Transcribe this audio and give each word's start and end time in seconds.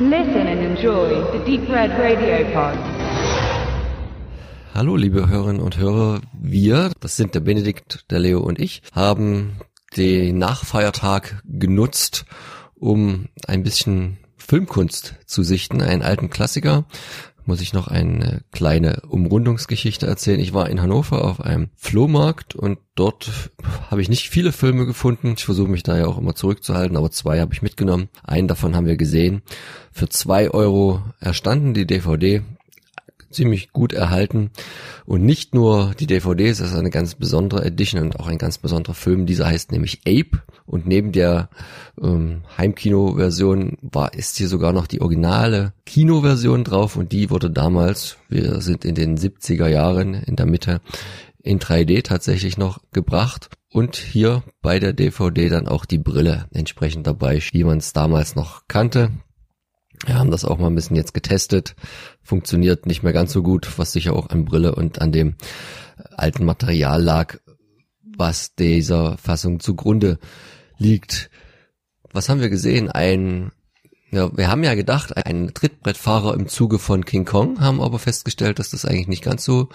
Listen 0.00 0.48
and 0.48 0.60
enjoy 0.60 1.22
the 1.30 1.38
Deep 1.46 1.68
Red 1.68 1.92
Radio 1.92 2.44
Pod. 2.52 2.76
Hallo, 4.74 4.96
liebe 4.96 5.28
Hörerinnen 5.28 5.62
und 5.62 5.78
Hörer. 5.78 6.20
Wir, 6.32 6.90
das 6.98 7.16
sind 7.16 7.36
der 7.36 7.40
Benedikt, 7.40 8.04
der 8.10 8.18
Leo 8.18 8.40
und 8.40 8.58
ich, 8.58 8.82
haben 8.92 9.60
den 9.96 10.38
Nachfeiertag 10.38 11.40
genutzt, 11.44 12.24
um 12.74 13.28
ein 13.46 13.62
bisschen 13.62 14.18
Filmkunst 14.36 15.14
zu 15.26 15.44
sichten, 15.44 15.80
einen 15.80 16.02
alten 16.02 16.28
Klassiker. 16.28 16.86
Muss 17.46 17.60
ich 17.60 17.72
noch 17.72 17.88
eine 17.88 18.42
kleine 18.52 19.02
Umrundungsgeschichte 19.08 20.06
erzählen. 20.06 20.40
Ich 20.40 20.54
war 20.54 20.70
in 20.70 20.80
Hannover 20.80 21.24
auf 21.24 21.40
einem 21.40 21.68
Flohmarkt 21.76 22.54
und 22.54 22.78
dort 22.94 23.50
habe 23.90 24.00
ich 24.00 24.08
nicht 24.08 24.30
viele 24.30 24.52
Filme 24.52 24.86
gefunden. 24.86 25.34
Ich 25.36 25.44
versuche 25.44 25.70
mich 25.70 25.82
da 25.82 25.98
ja 25.98 26.06
auch 26.06 26.18
immer 26.18 26.34
zurückzuhalten, 26.34 26.96
aber 26.96 27.10
zwei 27.10 27.40
habe 27.40 27.52
ich 27.52 27.62
mitgenommen. 27.62 28.08
Einen 28.22 28.48
davon 28.48 28.74
haben 28.74 28.86
wir 28.86 28.96
gesehen. 28.96 29.42
Für 29.92 30.08
zwei 30.08 30.50
Euro 30.50 31.02
erstanden 31.20 31.74
die 31.74 31.86
DVD 31.86 32.42
ziemlich 33.34 33.72
gut 33.72 33.92
erhalten. 33.92 34.50
Und 35.06 35.24
nicht 35.24 35.54
nur 35.54 35.92
die 35.98 36.06
DVDs, 36.06 36.58
das 36.58 36.70
ist 36.70 36.76
eine 36.76 36.90
ganz 36.90 37.14
besondere 37.14 37.64
Edition 37.64 38.02
und 38.02 38.18
auch 38.18 38.26
ein 38.26 38.38
ganz 38.38 38.58
besonderer 38.58 38.94
Film. 38.94 39.26
Dieser 39.26 39.46
heißt 39.46 39.72
nämlich 39.72 40.00
Ape. 40.06 40.42
Und 40.66 40.86
neben 40.86 41.12
der 41.12 41.50
ähm, 42.00 42.42
Heimkino-Version 42.56 43.78
war, 43.82 44.14
ist 44.14 44.36
hier 44.36 44.48
sogar 44.48 44.72
noch 44.72 44.86
die 44.86 45.02
originale 45.02 45.74
Kinoversion 45.84 46.64
drauf 46.64 46.96
und 46.96 47.12
die 47.12 47.28
wurde 47.30 47.50
damals, 47.50 48.16
wir 48.28 48.60
sind 48.62 48.84
in 48.84 48.94
den 48.94 49.18
70er 49.18 49.66
Jahren 49.68 50.14
in 50.14 50.36
der 50.36 50.46
Mitte, 50.46 50.80
in 51.42 51.58
3D 51.58 52.02
tatsächlich 52.02 52.56
noch 52.56 52.80
gebracht. 52.92 53.50
Und 53.70 53.96
hier 53.96 54.44
bei 54.62 54.78
der 54.78 54.92
DVD 54.92 55.48
dann 55.48 55.68
auch 55.68 55.84
die 55.84 55.98
Brille 55.98 56.46
entsprechend 56.52 57.06
dabei, 57.06 57.42
wie 57.52 57.64
man 57.64 57.78
es 57.78 57.92
damals 57.92 58.36
noch 58.36 58.62
kannte. 58.68 59.10
Wir 60.06 60.18
haben 60.18 60.30
das 60.30 60.44
auch 60.44 60.58
mal 60.58 60.66
ein 60.66 60.74
bisschen 60.74 60.96
jetzt 60.96 61.14
getestet. 61.14 61.74
Funktioniert 62.22 62.86
nicht 62.86 63.02
mehr 63.02 63.12
ganz 63.12 63.32
so 63.32 63.42
gut, 63.42 63.78
was 63.78 63.92
sicher 63.92 64.14
auch 64.14 64.30
an 64.30 64.44
Brille 64.44 64.74
und 64.74 65.00
an 65.00 65.12
dem 65.12 65.34
alten 66.16 66.44
Material 66.44 67.02
lag, 67.02 67.38
was 68.16 68.54
dieser 68.54 69.16
Fassung 69.18 69.60
zugrunde 69.60 70.18
liegt. 70.76 71.30
Was 72.12 72.28
haben 72.28 72.40
wir 72.40 72.50
gesehen? 72.50 72.90
Ein, 72.90 73.50
ja, 74.10 74.36
wir 74.36 74.48
haben 74.48 74.62
ja 74.62 74.74
gedacht, 74.74 75.16
ein 75.16 75.52
Trittbrettfahrer 75.54 76.34
im 76.34 76.48
Zuge 76.48 76.78
von 76.78 77.04
King 77.04 77.24
Kong, 77.24 77.60
haben 77.60 77.80
aber 77.80 77.98
festgestellt, 77.98 78.58
dass 78.58 78.70
das 78.70 78.84
eigentlich 78.84 79.08
nicht 79.08 79.24
ganz 79.24 79.44
so 79.44 79.68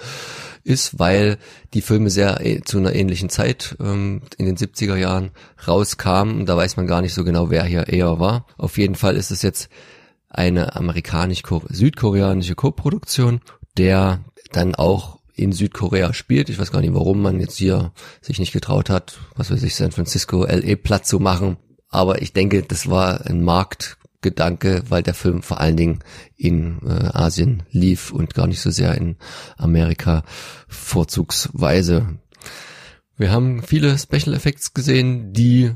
ist, 0.64 0.99
weil 0.99 1.38
die 1.73 1.81
Filme 1.81 2.09
sehr 2.09 2.45
äh, 2.45 2.61
zu 2.61 2.77
einer 2.77 2.93
ähnlichen 2.93 3.30
Zeit 3.30 3.75
ähm, 3.80 4.21
in 4.38 4.45
den 4.45 4.58
70er 4.58 4.95
Jahren 4.95 5.31
rauskamen. 5.67 6.45
Da 6.45 6.55
weiß 6.55 6.77
man 6.77 6.88
gar 6.88 7.02
nicht 7.02 7.14
so 7.14 7.23
genau, 7.23 7.49
wer 7.49 7.64
hier 7.64 7.88
eher 7.88 8.19
war. 8.19 8.45
Auf 8.58 8.77
jeden 8.77 8.95
Fall 8.95 9.16
ist 9.16 9.31
es 9.31 9.41
jetzt 9.41 9.69
eine 10.30 10.75
amerikanisch-südkoreanische 10.75 12.55
Co-Produktion, 12.55 13.41
der 13.77 14.23
dann 14.52 14.75
auch 14.75 15.19
in 15.33 15.52
Südkorea 15.53 16.13
spielt. 16.13 16.49
Ich 16.49 16.59
weiß 16.59 16.71
gar 16.71 16.81
nicht, 16.81 16.94
warum 16.94 17.21
man 17.21 17.39
jetzt 17.39 17.58
hier 17.58 17.94
sich 18.21 18.39
nicht 18.39 18.52
getraut 18.52 18.89
hat, 18.89 19.19
was 19.36 19.52
weiß 19.52 19.63
ich, 19.63 19.75
San 19.75 19.91
Francisco, 19.91 20.45
LA 20.45 20.75
platt 20.75 21.08
zu 21.08 21.19
machen. 21.19 21.58
Aber 21.88 22.21
ich 22.21 22.33
denke, 22.33 22.61
das 22.61 22.89
war 22.89 23.25
ein 23.25 23.41
Marktgedanke, 23.44 24.83
weil 24.89 25.02
der 25.02 25.13
Film 25.13 25.41
vor 25.41 25.59
allen 25.59 25.77
Dingen 25.77 25.99
in 26.36 26.80
äh, 26.86 27.09
Asien 27.14 27.64
lief 27.71 28.11
und 28.11 28.33
gar 28.33 28.47
nicht 28.47 28.61
so 28.61 28.69
sehr 28.69 28.95
in 28.95 29.16
Amerika 29.58 30.23
vorzugsweise. 30.67 32.19
Wir 33.17 33.31
haben 33.31 33.64
viele 33.64 33.97
Special 33.97 34.33
Effects 34.36 34.73
gesehen, 34.73 35.33
die 35.33 35.71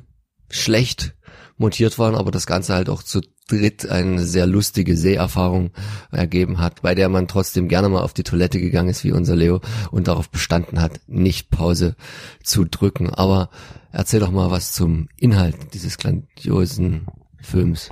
schlecht 0.49 1.15
montiert 1.57 1.97
waren, 1.99 2.15
aber 2.15 2.31
das 2.31 2.45
Ganze 2.45 2.73
halt 2.73 2.89
auch 2.89 3.01
zu 3.01 3.21
dritt 3.47 3.89
eine 3.89 4.23
sehr 4.23 4.47
lustige 4.47 4.95
Seherfahrung 4.97 5.71
ergeben 6.11 6.59
hat, 6.59 6.81
bei 6.81 6.95
der 6.95 7.09
man 7.09 7.27
trotzdem 7.27 7.67
gerne 7.67 7.89
mal 7.89 8.01
auf 8.01 8.13
die 8.13 8.23
Toilette 8.23 8.59
gegangen 8.59 8.89
ist, 8.89 9.03
wie 9.03 9.11
unser 9.11 9.35
Leo, 9.35 9.61
und 9.91 10.07
darauf 10.07 10.29
bestanden 10.29 10.81
hat, 10.81 10.99
nicht 11.07 11.49
Pause 11.49 11.95
zu 12.43 12.65
drücken. 12.65 13.09
Aber 13.09 13.49
erzähl 13.91 14.19
doch 14.19 14.31
mal 14.31 14.51
was 14.51 14.73
zum 14.73 15.09
Inhalt 15.17 15.73
dieses 15.73 15.97
grandiosen 15.97 17.07
Films. 17.41 17.89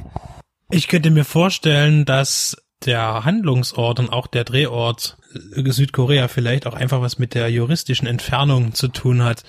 Ich 0.69 0.87
könnte 0.87 1.11
mir 1.11 1.25
vorstellen, 1.25 2.05
dass 2.05 2.57
der 2.85 3.25
Handlungsort 3.25 3.99
und 3.99 4.09
auch 4.09 4.27
der 4.27 4.43
Drehort 4.43 5.17
Südkorea 5.53 6.27
vielleicht 6.27 6.65
auch 6.65 6.73
einfach 6.73 7.01
was 7.01 7.19
mit 7.19 7.35
der 7.35 7.49
juristischen 7.49 8.07
Entfernung 8.07 8.73
zu 8.73 8.87
tun 8.87 9.23
hat 9.23 9.43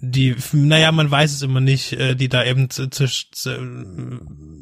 die, 0.00 0.34
naja, 0.52 0.92
man 0.92 1.10
weiß 1.10 1.32
es 1.32 1.42
immer 1.42 1.60
nicht, 1.60 1.92
äh, 1.94 2.14
die 2.14 2.28
da 2.28 2.44
eben 2.44 2.70
zu, 2.70 2.88
zu, 2.88 3.50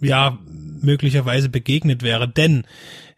ja, 0.00 0.38
möglicherweise 0.80 1.48
begegnet 1.48 2.02
wäre. 2.02 2.28
Denn 2.28 2.64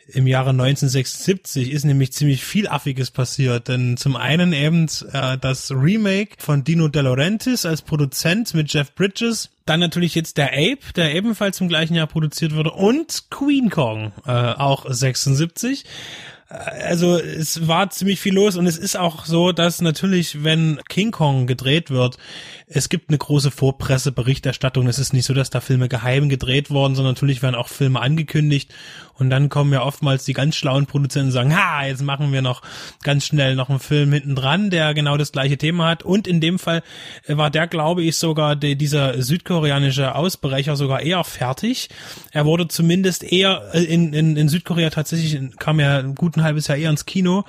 im 0.06 0.26
Jahre 0.26 0.50
1976 0.50 1.70
ist 1.70 1.84
nämlich 1.84 2.12
ziemlich 2.12 2.44
viel 2.44 2.68
Affiges 2.68 3.10
passiert, 3.10 3.68
denn 3.68 3.96
zum 3.96 4.16
einen 4.16 4.52
eben 4.52 4.86
äh, 5.12 5.38
das 5.38 5.70
Remake 5.70 6.36
von 6.38 6.62
Dino 6.62 6.88
De 6.88 7.02
Laurentiis 7.02 7.64
als 7.64 7.82
Produzent 7.82 8.52
mit 8.54 8.72
Jeff 8.72 8.94
Bridges, 8.94 9.50
dann 9.64 9.80
natürlich 9.80 10.14
jetzt 10.14 10.36
der 10.36 10.52
Ape, 10.52 10.92
der 10.94 11.14
ebenfalls 11.14 11.60
im 11.60 11.68
gleichen 11.68 11.94
Jahr 11.94 12.06
produziert 12.06 12.54
wurde. 12.54 12.72
Und 12.72 13.30
Queen 13.30 13.70
Kong, 13.70 14.12
äh, 14.26 14.30
auch 14.30 14.84
76 14.88 15.84
also 16.48 17.16
es 17.16 17.66
war 17.66 17.90
ziemlich 17.90 18.20
viel 18.20 18.34
los 18.34 18.56
und 18.56 18.66
es 18.66 18.76
ist 18.76 18.96
auch 18.96 19.24
so, 19.24 19.52
dass 19.52 19.80
natürlich, 19.80 20.44
wenn 20.44 20.80
King 20.88 21.10
Kong 21.10 21.46
gedreht 21.46 21.90
wird, 21.90 22.18
es 22.66 22.88
gibt 22.88 23.08
eine 23.08 23.18
große 23.18 23.50
Vorpresseberichterstattung. 23.50 24.86
Es 24.86 24.98
ist 24.98 25.12
nicht 25.12 25.26
so, 25.26 25.34
dass 25.34 25.50
da 25.50 25.60
Filme 25.60 25.88
geheim 25.88 26.28
gedreht 26.28 26.70
worden, 26.70 26.94
sondern 26.94 27.14
natürlich 27.14 27.42
werden 27.42 27.54
auch 27.54 27.68
Filme 27.68 28.00
angekündigt 28.00 28.72
und 29.16 29.30
dann 29.30 29.48
kommen 29.48 29.72
ja 29.72 29.82
oftmals 29.82 30.24
die 30.24 30.32
ganz 30.32 30.56
schlauen 30.56 30.86
Produzenten 30.86 31.28
und 31.28 31.32
sagen, 31.32 31.56
ha, 31.56 31.86
jetzt 31.86 32.02
machen 32.02 32.32
wir 32.32 32.42
noch 32.42 32.62
ganz 33.02 33.24
schnell 33.24 33.54
noch 33.54 33.70
einen 33.70 33.78
Film 33.78 34.12
hinten 34.12 34.34
dran, 34.34 34.70
der 34.70 34.92
genau 34.92 35.16
das 35.16 35.30
gleiche 35.30 35.56
Thema 35.56 35.86
hat. 35.88 36.02
Und 36.02 36.26
in 36.26 36.40
dem 36.40 36.58
Fall 36.58 36.82
war 37.28 37.50
der, 37.50 37.68
glaube 37.68 38.02
ich, 38.02 38.16
sogar 38.16 38.56
der, 38.56 38.74
dieser 38.74 39.22
südkoreanische 39.22 40.14
Ausbrecher 40.14 40.74
sogar 40.74 41.00
eher 41.00 41.22
fertig. 41.22 41.90
Er 42.32 42.44
wurde 42.44 42.66
zumindest 42.66 43.22
eher 43.22 43.70
äh, 43.72 43.84
in, 43.84 44.12
in, 44.12 44.36
in 44.36 44.48
Südkorea 44.48 44.90
tatsächlich, 44.90 45.40
kam 45.58 45.78
ja 45.78 46.02
ein 46.36 46.40
guten 46.40 46.44
halbes 46.44 46.66
Jahr 46.66 46.78
eher 46.78 46.90
ins 46.90 47.06
Kino. 47.06 47.44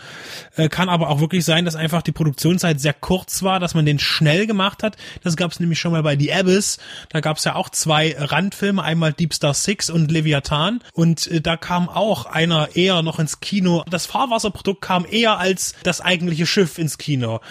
Äh, 0.55 0.69
kann 0.69 0.89
aber 0.89 1.09
auch 1.09 1.19
wirklich 1.19 1.43
sein, 1.43 1.65
dass 1.65 1.75
einfach 1.75 2.01
die 2.01 2.11
Produktionszeit 2.11 2.79
sehr 2.79 2.93
kurz 2.93 3.41
war, 3.43 3.59
dass 3.59 3.73
man 3.73 3.85
den 3.85 3.99
schnell 3.99 4.45
gemacht 4.47 4.83
hat. 4.83 4.95
Das 5.23 5.35
gab 5.35 5.51
es 5.51 5.59
nämlich 5.59 5.79
schon 5.79 5.91
mal 5.91 6.03
bei 6.03 6.17
The 6.17 6.31
Abyss. 6.33 6.77
Da 7.09 7.19
gab 7.19 7.37
es 7.37 7.43
ja 7.43 7.55
auch 7.55 7.69
zwei 7.69 8.15
Randfilme, 8.17 8.83
einmal 8.83 9.13
Deep 9.13 9.33
Star 9.33 9.53
Six 9.53 9.89
und 9.89 10.11
Leviathan. 10.11 10.81
Und 10.93 11.27
äh, 11.27 11.41
da 11.41 11.57
kam 11.57 11.89
auch 11.89 12.25
einer 12.25 12.75
eher 12.75 13.01
noch 13.01 13.19
ins 13.19 13.39
Kino. 13.39 13.83
Das 13.89 14.05
Fahrwasserprodukt 14.05 14.81
kam 14.81 15.05
eher 15.09 15.39
als 15.39 15.75
das 15.83 16.01
eigentliche 16.01 16.45
Schiff 16.45 16.77
ins 16.77 16.97
Kino. 16.97 17.41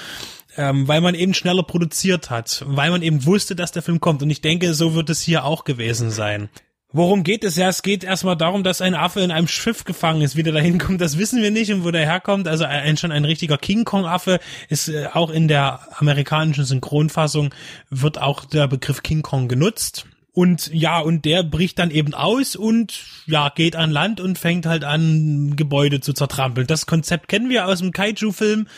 Ähm, 0.57 0.87
weil 0.87 1.01
man 1.01 1.17
eben 1.17 1.35
schneller 1.35 1.65
produziert 1.65 2.31
hat, 2.31 2.63
weil 2.69 2.93
man 2.93 3.03
eben 3.03 3.27
wusste, 3.27 3.57
dass 3.57 3.73
der 3.73 3.83
Film 3.83 3.99
kommt. 3.99 4.23
Und 4.23 4.31
ich 4.31 4.41
denke, 4.41 4.73
so 4.73 4.95
wird 4.95 5.11
es 5.11 5.21
hier 5.21 5.45
auch 5.45 5.65
gewesen 5.65 6.13
sein. 6.13 6.49
Worum 6.97 7.25
geht 7.25 7.43
es 7.43 7.57
ja? 7.57 7.69
Es 7.69 7.83
geht 7.83 8.05
erstmal 8.05 8.37
darum, 8.37 8.63
dass 8.63 8.81
ein 8.81 8.95
Affe 8.95 9.19
in 9.19 9.33
einem 9.33 9.49
Schiff 9.49 9.83
gefangen 9.85 10.23
ist. 10.23 10.37
Wie 10.37 10.45
der 10.45 10.53
da 10.53 10.61
hinkommt, 10.61 11.01
das 11.01 11.19
wissen 11.19 11.43
wir 11.43 11.51
nicht 11.51 11.73
und 11.73 11.83
wo 11.83 11.91
der 11.91 12.07
herkommt. 12.07 12.47
Also 12.47 12.65
ein, 12.67 12.97
schon 12.97 13.11
ein 13.11 13.25
richtiger 13.25 13.59
King 13.59 13.85
Kong 13.85 14.07
Affe 14.07 14.39
ist 14.69 14.89
äh, 14.89 15.09
auch 15.13 15.31
in 15.31 15.49
der 15.49 15.81
amerikanischen 15.99 16.65
Synchronfassung 16.65 17.53
wird 17.91 18.23
auch 18.23 18.45
der 18.45 18.69
Begriff 18.69 19.03
King 19.03 19.23
Kong 19.23 19.49
genutzt. 19.49 20.07
Und 20.35 20.73
ja, 20.73 21.01
und 21.01 21.25
der 21.25 21.43
bricht 21.43 21.81
dann 21.81 21.91
eben 21.91 22.15
aus 22.15 22.55
und 22.55 23.05
ja, 23.27 23.49
geht 23.49 23.75
an 23.75 23.91
Land 23.91 24.21
und 24.21 24.39
fängt 24.39 24.65
halt 24.65 24.85
an, 24.85 25.55
Gebäude 25.57 26.01
zu 26.01 26.13
zertrampeln. 26.13 26.69
Das 26.69 26.87
Konzept 26.87 27.27
kennen 27.27 27.51
wir 27.51 27.67
aus 27.67 27.81
dem 27.81 27.91
Kaiju-Film, 27.91 28.69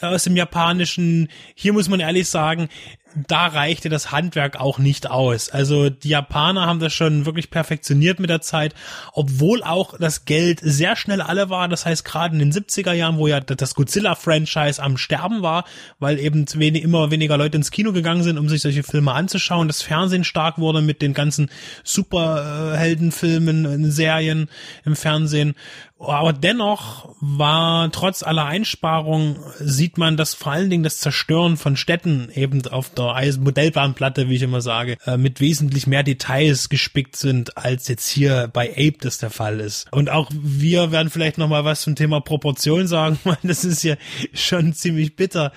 äh, 0.00 0.06
aus 0.06 0.22
dem 0.22 0.36
japanischen. 0.36 1.28
Hier 1.56 1.72
muss 1.72 1.88
man 1.88 1.98
ehrlich 1.98 2.28
sagen, 2.28 2.68
da 3.14 3.46
reichte 3.46 3.88
das 3.88 4.12
Handwerk 4.12 4.58
auch 4.58 4.78
nicht 4.78 5.10
aus. 5.10 5.50
Also 5.50 5.88
die 5.88 6.08
Japaner 6.08 6.66
haben 6.66 6.80
das 6.80 6.92
schon 6.92 7.26
wirklich 7.26 7.50
perfektioniert 7.50 8.18
mit 8.18 8.30
der 8.30 8.40
Zeit, 8.40 8.74
obwohl 9.12 9.62
auch 9.62 9.96
das 9.98 10.24
Geld 10.24 10.60
sehr 10.62 10.96
schnell 10.96 11.20
alle 11.20 11.50
war. 11.50 11.68
Das 11.68 11.86
heißt, 11.86 12.04
gerade 12.04 12.34
in 12.34 12.40
den 12.40 12.52
70er 12.52 12.92
Jahren, 12.92 13.18
wo 13.18 13.26
ja 13.26 13.40
das 13.40 13.74
Godzilla-Franchise 13.74 14.82
am 14.82 14.96
Sterben 14.96 15.42
war, 15.42 15.64
weil 15.98 16.18
eben 16.18 16.46
immer 16.46 17.10
weniger 17.10 17.36
Leute 17.36 17.56
ins 17.56 17.70
Kino 17.70 17.92
gegangen 17.92 18.22
sind, 18.22 18.38
um 18.38 18.48
sich 18.48 18.62
solche 18.62 18.82
Filme 18.82 19.12
anzuschauen, 19.12 19.68
das 19.68 19.82
Fernsehen 19.82 20.24
stark 20.24 20.58
wurde 20.58 20.82
mit 20.82 21.00
den 21.00 21.14
ganzen 21.14 21.50
Superheldenfilmen, 21.84 23.90
Serien 23.90 24.48
im 24.84 24.96
Fernsehen 24.96 25.54
aber 25.98 26.32
dennoch 26.32 27.14
war 27.20 27.90
trotz 27.92 28.22
aller 28.22 28.46
Einsparungen 28.46 29.36
sieht 29.58 29.96
man, 29.96 30.16
dass 30.16 30.34
vor 30.34 30.52
allen 30.52 30.68
Dingen 30.68 30.82
das 30.82 30.98
Zerstören 30.98 31.56
von 31.56 31.76
Städten 31.76 32.30
eben 32.34 32.66
auf 32.66 32.90
der 32.90 33.14
Modellbahnplatte, 33.38 34.28
wie 34.28 34.34
ich 34.34 34.42
immer 34.42 34.60
sage, 34.60 34.96
äh, 35.06 35.16
mit 35.16 35.40
wesentlich 35.40 35.86
mehr 35.86 36.02
Details 36.02 36.68
gespickt 36.68 37.16
sind, 37.16 37.56
als 37.56 37.88
jetzt 37.88 38.08
hier 38.08 38.50
bei 38.52 38.70
Ape 38.72 38.98
das 39.00 39.18
der 39.18 39.30
Fall 39.30 39.60
ist. 39.60 39.86
Und 39.92 40.10
auch 40.10 40.30
wir 40.32 40.90
werden 40.90 41.10
vielleicht 41.10 41.38
noch 41.38 41.48
mal 41.48 41.64
was 41.64 41.82
zum 41.82 41.94
Thema 41.94 42.20
Proportion 42.20 42.86
sagen, 42.86 43.18
weil 43.24 43.38
das 43.42 43.64
ist 43.64 43.82
ja 43.84 43.94
schon 44.32 44.74
ziemlich 44.74 45.14
bitter, 45.14 45.52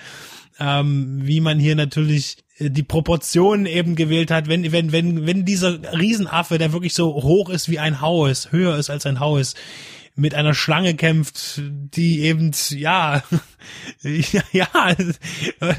ähm, 0.60 1.20
wie 1.22 1.40
man 1.40 1.58
hier 1.58 1.74
natürlich 1.74 2.36
äh, 2.58 2.70
die 2.70 2.84
Proportionen 2.84 3.66
eben 3.66 3.96
gewählt 3.96 4.30
hat, 4.30 4.48
wenn, 4.48 4.70
wenn, 4.70 4.92
wenn, 4.92 5.26
wenn 5.26 5.44
dieser 5.44 5.92
Riesenaffe, 5.92 6.58
der 6.58 6.72
wirklich 6.72 6.94
so 6.94 7.14
hoch 7.14 7.50
ist 7.50 7.68
wie 7.68 7.80
ein 7.80 8.00
Haus, 8.00 8.52
höher 8.52 8.76
ist 8.76 8.88
als 8.88 9.04
ein 9.04 9.20
Haus, 9.20 9.54
mit 10.18 10.34
einer 10.34 10.52
Schlange 10.52 10.94
kämpft, 10.94 11.60
die 11.62 12.22
eben, 12.22 12.50
ja, 12.70 13.22
ja, 14.52 14.96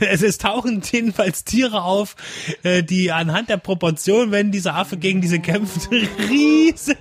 es, 0.10 0.22
es 0.22 0.38
tauchen 0.38 0.82
jedenfalls 0.90 1.44
Tiere 1.44 1.84
auf, 1.84 2.16
äh, 2.64 2.82
die 2.82 3.12
anhand 3.12 3.50
der 3.50 3.58
Proportion, 3.58 4.32
wenn 4.32 4.52
dieser 4.52 4.76
Affe 4.76 4.98
gegen 4.98 5.22
diese 5.22 5.40
kämpft, 5.40 5.90
riesig 6.30 6.98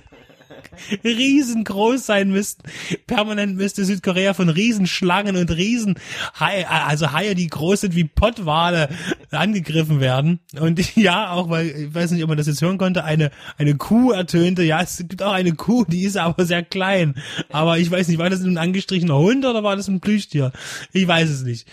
riesengroß 1.03 2.05
sein 2.05 2.29
müssten. 2.29 2.63
Permanent 3.07 3.55
müsste 3.55 3.85
Südkorea 3.85 4.33
von 4.33 4.49
Riesenschlangen 4.49 5.35
und 5.35 5.51
Riesen, 5.51 5.95
also 6.37 7.11
Haie, 7.11 7.35
die 7.35 7.47
groß 7.47 7.81
sind 7.81 7.95
wie 7.95 8.03
Pottwale, 8.03 8.89
angegriffen 9.31 9.99
werden. 9.99 10.39
Und 10.59 10.95
ja, 10.95 11.31
auch 11.31 11.49
weil, 11.49 11.67
ich 11.67 11.93
weiß 11.93 12.11
nicht, 12.11 12.23
ob 12.23 12.29
man 12.29 12.37
das 12.37 12.47
jetzt 12.47 12.61
hören 12.61 12.77
konnte, 12.77 13.03
eine, 13.03 13.31
eine 13.57 13.75
Kuh 13.75 14.11
ertönte. 14.11 14.63
Ja, 14.63 14.81
es 14.81 14.97
gibt 14.97 15.21
auch 15.21 15.33
eine 15.33 15.53
Kuh, 15.53 15.85
die 15.85 16.03
ist 16.03 16.17
aber 16.17 16.45
sehr 16.45 16.63
klein. 16.63 17.15
Aber 17.49 17.77
ich 17.77 17.89
weiß 17.89 18.07
nicht, 18.07 18.17
war 18.17 18.29
das 18.29 18.41
ein 18.41 18.57
angestrichener 18.57 19.17
Hund 19.17 19.45
oder 19.45 19.63
war 19.63 19.75
das 19.75 19.87
ein 19.87 19.99
Plüschtier? 19.99 20.51
Ich 20.93 21.07
weiß 21.07 21.29
es 21.29 21.43
nicht. 21.43 21.67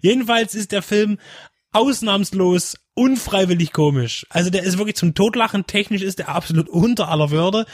Jedenfalls 0.00 0.54
ist 0.54 0.72
der 0.72 0.82
Film 0.82 1.18
ausnahmslos 1.72 2.76
unfreiwillig 2.94 3.72
komisch. 3.72 4.26
Also 4.30 4.50
der 4.50 4.62
ist 4.62 4.78
wirklich 4.78 4.96
zum 4.96 5.14
Totlachen. 5.14 5.66
Technisch 5.66 6.02
ist 6.02 6.18
der 6.18 6.28
absolut 6.28 6.68
unter 6.68 7.08
aller 7.08 7.30
Würde. 7.30 7.66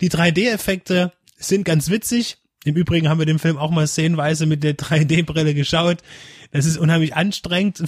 Die 0.00 0.10
3D-Effekte 0.10 1.12
sind 1.36 1.64
ganz 1.64 1.90
witzig. 1.90 2.38
Im 2.64 2.76
Übrigen 2.76 3.08
haben 3.08 3.18
wir 3.18 3.26
den 3.26 3.38
Film 3.38 3.56
auch 3.56 3.70
mal 3.70 3.86
szenenweise 3.86 4.46
mit 4.46 4.62
der 4.62 4.74
3D-Brille 4.76 5.54
geschaut. 5.54 5.98
Das 6.52 6.66
ist 6.66 6.78
unheimlich 6.78 7.14
anstrengend. 7.14 7.82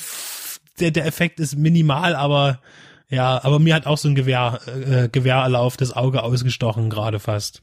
Der, 0.81 0.90
der 0.90 1.06
Effekt 1.06 1.38
ist 1.40 1.56
minimal, 1.56 2.17
aber 2.17 2.61
ja, 3.08 3.44
aber 3.44 3.58
mir 3.58 3.75
hat 3.75 3.87
auch 3.87 3.99
so 3.99 4.08
ein 4.08 4.14
Gewehr, 4.14 4.61
äh, 4.67 5.08
Gewehrlauf 5.11 5.76
das 5.76 5.94
Auge 5.94 6.23
ausgestochen, 6.23 6.88
gerade 6.88 7.20
fast. 7.20 7.62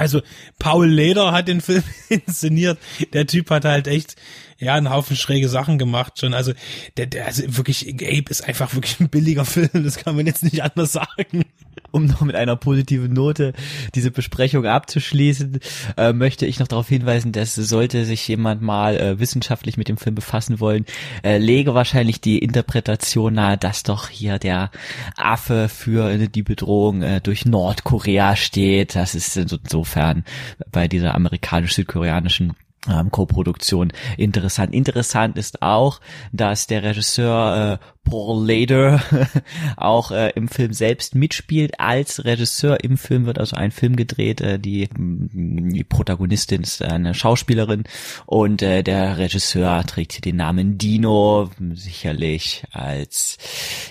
Also 0.00 0.22
Paul 0.58 0.88
Leder 0.88 1.30
hat 1.30 1.46
den 1.46 1.60
Film 1.60 1.84
inszeniert. 2.08 2.78
Der 3.12 3.26
Typ 3.26 3.50
hat 3.50 3.66
halt 3.66 3.86
echt 3.86 4.16
ja 4.58 4.74
einen 4.74 4.88
Haufen 4.88 5.14
schräge 5.14 5.50
Sachen 5.50 5.76
gemacht 5.76 6.18
schon. 6.18 6.32
Also 6.32 6.54
der, 6.96 7.04
der 7.04 7.26
also 7.26 7.42
wirklich 7.58 7.86
Ape 7.92 8.30
ist 8.30 8.42
einfach 8.42 8.74
wirklich 8.74 8.98
ein 8.98 9.10
billiger 9.10 9.44
Film. 9.44 9.68
Das 9.84 9.98
kann 9.98 10.16
man 10.16 10.26
jetzt 10.26 10.42
nicht 10.42 10.62
anders 10.62 10.92
sagen 10.92 11.44
um 11.90 12.06
noch 12.06 12.20
mit 12.20 12.36
einer 12.36 12.56
positiven 12.56 13.12
Note 13.12 13.52
diese 13.94 14.10
Besprechung 14.10 14.66
abzuschließen, 14.66 15.60
äh, 15.96 16.12
möchte 16.12 16.46
ich 16.46 16.58
noch 16.58 16.68
darauf 16.68 16.88
hinweisen, 16.88 17.32
dass 17.32 17.54
sollte 17.54 18.04
sich 18.04 18.26
jemand 18.28 18.62
mal 18.62 18.96
äh, 18.96 19.18
wissenschaftlich 19.18 19.76
mit 19.76 19.88
dem 19.88 19.96
Film 19.96 20.14
befassen 20.14 20.60
wollen, 20.60 20.86
äh, 21.22 21.38
lege 21.38 21.74
wahrscheinlich 21.74 22.20
die 22.20 22.38
Interpretation 22.38 23.34
nahe, 23.34 23.58
dass 23.58 23.82
doch 23.82 24.08
hier 24.08 24.38
der 24.38 24.70
Affe 25.16 25.68
für 25.68 26.16
die 26.18 26.42
Bedrohung 26.42 27.02
äh, 27.02 27.20
durch 27.20 27.44
Nordkorea 27.44 28.36
steht. 28.36 28.94
Das 28.94 29.14
ist 29.14 29.36
insofern 29.36 30.24
bei 30.70 30.88
dieser 30.88 31.14
amerikanisch-südkoreanischen 31.14 32.54
ähm, 32.88 33.10
Co-Produktion 33.10 33.92
interessant. 34.16 34.74
Interessant 34.74 35.36
ist 35.36 35.62
auch, 35.62 36.00
dass 36.32 36.66
der 36.66 36.82
Regisseur 36.82 37.78
äh, 37.80 37.84
Lader 38.08 39.00
auch 39.76 40.10
äh, 40.10 40.30
im 40.30 40.48
Film 40.48 40.72
selbst 40.72 41.14
mitspielt 41.14 41.78
als 41.78 42.24
Regisseur. 42.24 42.82
Im 42.82 42.96
Film 42.96 43.26
wird 43.26 43.38
also 43.38 43.56
ein 43.56 43.70
Film 43.70 43.96
gedreht. 43.96 44.40
Äh, 44.40 44.58
die, 44.58 44.88
mm, 44.92 45.72
die 45.72 45.84
Protagonistin 45.84 46.62
ist 46.62 46.82
eine 46.82 47.14
Schauspielerin 47.14 47.84
und 48.26 48.62
äh, 48.62 48.82
der 48.82 49.18
Regisseur 49.18 49.84
trägt 49.84 50.12
hier 50.12 50.22
den 50.22 50.36
Namen 50.36 50.78
Dino, 50.78 51.50
sicherlich 51.72 52.64
als 52.72 53.38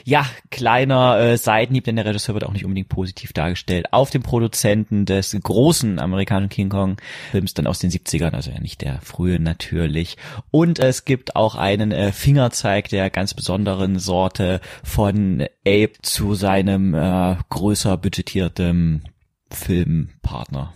ja 0.03 0.25
kleiner 0.49 1.19
äh, 1.19 1.37
Seitenhieb, 1.37 1.85
denn 1.85 1.95
der 1.95 2.05
Regisseur 2.05 2.35
wird 2.35 2.43
auch 2.43 2.53
nicht 2.53 2.65
unbedingt 2.65 2.89
positiv 2.89 3.33
dargestellt. 3.33 3.87
Auf 3.91 4.09
dem 4.09 4.23
Produzenten 4.23 5.05
des 5.05 5.37
großen 5.41 5.99
amerikanischen 5.99 6.49
King 6.49 6.69
Kong 6.69 6.97
Films 7.31 7.53
dann 7.53 7.67
aus 7.67 7.79
den 7.79 7.91
70ern, 7.91 8.31
also 8.31 8.51
ja 8.51 8.59
nicht 8.59 8.81
der 8.81 8.99
frühe 9.01 9.39
natürlich. 9.39 10.17
Und 10.51 10.79
es 10.79 11.05
gibt 11.05 11.35
auch 11.35 11.55
einen 11.55 11.91
äh, 11.91 12.11
Fingerzeig 12.11 12.89
der 12.89 13.09
ganz 13.09 13.33
besonderen 13.33 13.98
Sorte 13.99 14.61
von 14.83 15.45
Ape 15.65 15.93
zu 16.01 16.35
seinem 16.35 16.93
äh, 16.93 17.35
größer 17.49 17.97
budgetierten 17.97 19.03
Filmpartner. 19.51 20.73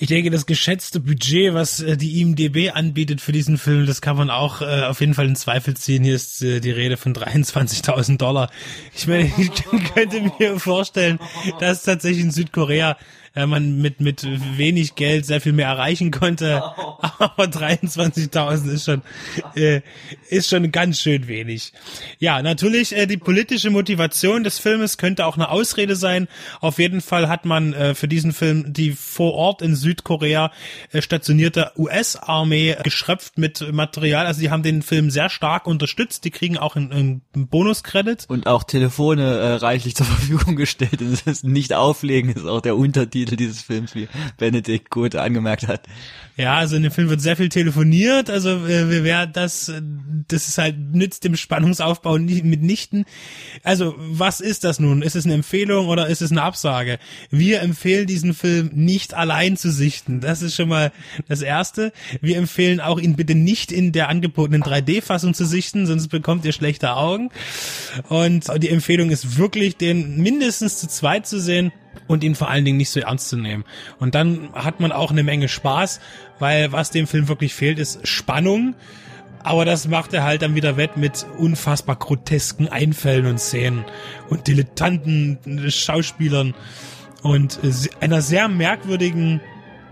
Ich 0.00 0.06
denke, 0.06 0.30
das 0.30 0.46
geschätzte 0.46 1.00
Budget, 1.00 1.54
was 1.54 1.80
äh, 1.80 1.96
die 1.96 2.20
IMDB 2.20 2.70
anbietet 2.72 3.20
für 3.20 3.32
diesen 3.32 3.58
Film, 3.58 3.84
das 3.84 4.00
kann 4.00 4.16
man 4.16 4.30
auch 4.30 4.62
äh, 4.62 4.82
auf 4.82 5.00
jeden 5.00 5.14
Fall 5.14 5.26
in 5.26 5.34
Zweifel 5.34 5.76
ziehen. 5.76 6.04
Hier 6.04 6.14
ist 6.14 6.40
äh, 6.40 6.60
die 6.60 6.70
Rede 6.70 6.96
von 6.96 7.14
23.000 7.14 8.16
Dollar. 8.16 8.48
Ich 8.94 9.08
meine, 9.08 9.24
ich 9.36 9.50
könnte 9.94 10.32
mir 10.38 10.60
vorstellen, 10.60 11.18
dass 11.58 11.82
tatsächlich 11.82 12.22
in 12.22 12.30
Südkorea 12.30 12.96
äh, 13.38 13.46
man 13.46 13.80
mit, 13.80 14.00
mit 14.00 14.26
wenig 14.56 14.94
Geld 14.94 15.26
sehr 15.26 15.40
viel 15.40 15.52
mehr 15.52 15.68
erreichen 15.68 16.10
konnte. 16.10 16.62
Aber 17.18 17.44
23.000 17.44 18.72
ist 18.72 18.84
schon, 18.84 19.02
äh, 19.54 19.80
ist 20.28 20.48
schon 20.48 20.70
ganz 20.72 21.00
schön 21.00 21.28
wenig. 21.28 21.72
Ja, 22.18 22.42
natürlich, 22.42 22.96
äh, 22.96 23.06
die 23.06 23.16
politische 23.16 23.70
Motivation 23.70 24.44
des 24.44 24.58
Filmes 24.58 24.98
könnte 24.98 25.26
auch 25.26 25.36
eine 25.36 25.50
Ausrede 25.50 25.96
sein. 25.96 26.28
Auf 26.60 26.78
jeden 26.78 27.00
Fall 27.00 27.28
hat 27.28 27.44
man 27.44 27.72
äh, 27.72 27.94
für 27.94 28.08
diesen 28.08 28.32
Film 28.32 28.72
die 28.72 28.92
vor 28.92 29.34
Ort 29.34 29.62
in 29.62 29.76
Südkorea 29.76 30.50
äh, 30.92 31.02
stationierte 31.02 31.72
US-Armee 31.76 32.76
geschröpft 32.82 33.38
mit 33.38 33.72
Material. 33.72 34.26
Also 34.26 34.40
die 34.40 34.50
haben 34.50 34.62
den 34.62 34.82
Film 34.82 35.10
sehr 35.10 35.28
stark 35.28 35.66
unterstützt. 35.66 36.24
Die 36.24 36.30
kriegen 36.30 36.58
auch 36.58 36.76
einen, 36.76 36.92
einen 36.92 37.46
Bonuskredit. 37.48 38.24
Und 38.28 38.46
auch 38.46 38.64
Telefone 38.64 39.22
äh, 39.22 39.54
reichlich 39.54 39.94
zur 39.94 40.06
Verfügung 40.06 40.56
gestellt. 40.56 40.88
Das 41.08 41.22
ist 41.22 41.44
nicht 41.44 41.72
auflegen, 41.74 42.30
ist 42.30 42.46
auch 42.46 42.60
der 42.60 42.76
Untertitel 42.76 43.27
Titel 43.28 43.36
dieses 43.36 43.62
Films, 43.62 43.94
wie 43.94 44.08
Benedikt 44.38 44.90
gut 44.90 45.14
angemerkt 45.14 45.68
hat. 45.68 45.82
Ja, 46.38 46.54
also 46.54 46.76
in 46.76 46.84
dem 46.84 46.92
Film 46.92 47.10
wird 47.10 47.20
sehr 47.20 47.36
viel 47.36 47.48
telefoniert, 47.48 48.30
also 48.30 48.50
äh, 48.50 49.02
wer 49.02 49.26
das, 49.26 49.72
das 50.28 50.46
ist 50.46 50.56
halt 50.56 50.76
nützt 50.94 51.24
dem 51.24 51.34
Spannungsaufbau 51.34 52.16
nicht, 52.16 52.44
mitnichten. 52.44 53.06
Also 53.64 53.96
was 53.98 54.40
ist 54.40 54.62
das 54.62 54.78
nun? 54.78 55.02
Ist 55.02 55.16
es 55.16 55.24
eine 55.24 55.34
Empfehlung 55.34 55.88
oder 55.88 56.06
ist 56.06 56.22
es 56.22 56.30
eine 56.30 56.42
Absage? 56.42 57.00
Wir 57.30 57.60
empfehlen 57.60 58.06
diesen 58.06 58.34
Film 58.34 58.70
nicht 58.72 59.14
allein 59.14 59.56
zu 59.56 59.72
sichten. 59.72 60.20
Das 60.20 60.40
ist 60.40 60.54
schon 60.54 60.68
mal 60.68 60.92
das 61.26 61.42
Erste. 61.42 61.92
Wir 62.20 62.36
empfehlen 62.36 62.80
auch 62.80 63.00
ihn 63.00 63.16
bitte 63.16 63.34
nicht 63.34 63.72
in 63.72 63.90
der 63.90 64.08
angebotenen 64.08 64.62
3D-Fassung 64.62 65.34
zu 65.34 65.44
sichten, 65.44 65.86
sonst 65.86 66.06
bekommt 66.06 66.44
ihr 66.44 66.52
schlechte 66.52 66.94
Augen. 66.94 67.30
Und 68.08 68.46
die 68.62 68.68
Empfehlung 68.68 69.10
ist 69.10 69.38
wirklich, 69.38 69.76
den 69.76 70.18
mindestens 70.18 70.78
zu 70.78 70.86
zweit 70.86 71.26
zu 71.26 71.40
sehen 71.40 71.72
und 72.06 72.24
ihn 72.24 72.34
vor 72.34 72.48
allen 72.48 72.64
Dingen 72.64 72.78
nicht 72.78 72.90
so 72.90 73.00
ernst 73.00 73.28
zu 73.28 73.36
nehmen. 73.36 73.64
Und 73.98 74.14
dann 74.14 74.50
hat 74.54 74.80
man 74.80 74.92
auch 74.92 75.10
eine 75.10 75.22
Menge 75.22 75.48
Spaß, 75.48 76.00
weil 76.38 76.72
was 76.72 76.90
dem 76.90 77.06
Film 77.06 77.28
wirklich 77.28 77.54
fehlt, 77.54 77.78
ist 77.78 78.06
Spannung. 78.06 78.74
Aber 79.42 79.64
das 79.64 79.88
macht 79.88 80.12
er 80.12 80.24
halt 80.24 80.42
dann 80.42 80.54
wieder 80.54 80.76
wett 80.76 80.96
mit 80.96 81.24
unfassbar 81.38 81.96
grotesken 81.96 82.68
Einfällen 82.68 83.26
und 83.26 83.38
Szenen 83.38 83.84
und 84.28 84.46
dilettanten 84.46 85.70
Schauspielern 85.70 86.54
und 87.22 87.60
einer 88.00 88.20
sehr 88.20 88.48
merkwürdigen 88.48 89.40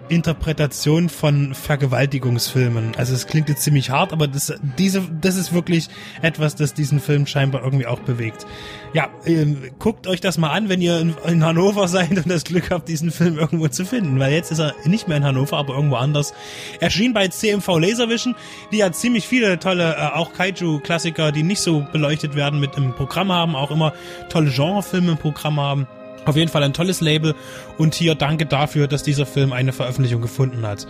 Interpretation 0.09 1.09
von 1.09 1.55
Vergewaltigungsfilmen. 1.55 2.95
Also 2.97 3.15
es 3.15 3.27
klingt 3.27 3.49
jetzt 3.49 3.63
ziemlich 3.63 3.91
hart, 3.91 4.13
aber 4.13 4.29
das, 4.29 4.55
diese, 4.79 5.03
das 5.21 5.37
ist 5.37 5.53
wirklich 5.53 5.89
etwas, 6.23 6.55
das 6.55 6.75
diesen 6.75 7.01
Film 7.01 7.27
scheinbar 7.27 7.63
irgendwie 7.63 7.87
auch 7.87 8.01
bewegt. 8.01 8.47
Ja, 8.93 9.09
ähm, 9.25 9.59
guckt 9.79 10.07
euch 10.07 10.21
das 10.21 10.39
mal 10.39 10.51
an, 10.51 10.69
wenn 10.69 10.81
ihr 10.81 11.01
in, 11.01 11.15
in, 11.27 11.45
Hannover 11.45 11.89
seid 11.89 12.17
und 12.17 12.31
das 12.31 12.45
Glück 12.45 12.71
habt, 12.71 12.89
diesen 12.89 13.11
Film 13.11 13.39
irgendwo 13.39 13.69
zu 13.69 13.85
finden, 13.85 14.19
weil 14.19 14.33
jetzt 14.33 14.51
ist 14.51 14.61
er 14.61 14.75
nicht 14.85 15.09
mehr 15.09 15.17
in 15.17 15.25
Hannover, 15.25 15.57
aber 15.57 15.75
irgendwo 15.75 15.97
anders. 15.97 16.35
Erschien 16.81 17.13
bei 17.13 17.29
CMV 17.29 17.79
Laservision, 17.79 18.35
die 18.73 18.79
ja 18.79 18.93
ziemlich 18.93 19.27
viele 19.27 19.59
tolle, 19.59 19.97
äh, 19.97 20.15
auch 20.15 20.33
Kaiju-Klassiker, 20.33 21.33
die 21.33 21.43
nicht 21.43 21.61
so 21.61 21.85
beleuchtet 21.93 22.35
werden, 22.35 22.61
mit 22.61 22.77
im 22.77 22.95
Programm 22.95 23.33
haben, 23.33 23.57
auch 23.57 23.71
immer 23.71 23.93
tolle 24.29 24.51
Genrefilme 24.51 25.13
im 25.13 25.19
Programm 25.19 25.61
haben. 25.61 25.87
Auf 26.27 26.37
jeden 26.37 26.51
Fall 26.51 26.65
ein 26.65 26.75
tolles 26.75 27.01
Label 27.01 27.35
und 27.79 27.95
hier 27.95 28.17
danke 28.17 28.47
dafür, 28.47 28.89
dass 28.89 29.03
dieser 29.03 29.27
Film 29.27 29.53
eine 29.53 29.73
Veröffentlichung 29.73 30.21
gefunden 30.21 30.67
hat. 30.67 30.87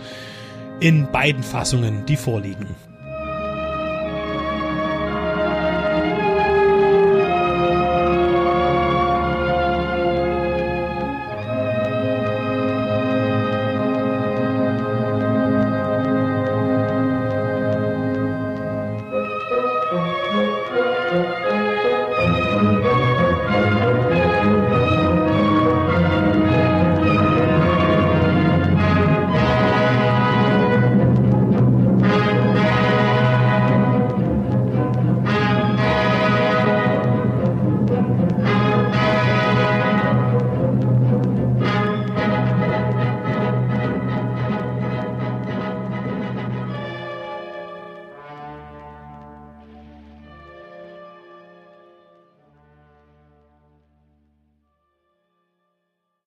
In 0.79 1.11
beiden 1.11 1.43
Fassungen, 1.43 2.05
die 2.05 2.17
vorliegen. 2.17 2.75